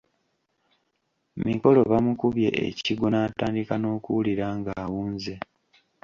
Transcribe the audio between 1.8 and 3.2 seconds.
bamukubye ekigwo